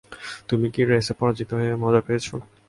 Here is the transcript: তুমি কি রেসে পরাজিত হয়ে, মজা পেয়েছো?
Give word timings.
তুমি 0.49 0.67
কি 0.73 0.81
রেসে 0.83 1.13
পরাজিত 1.19 1.49
হয়ে, 1.57 1.73
মজা 1.83 2.01
পেয়েছো? 2.07 2.35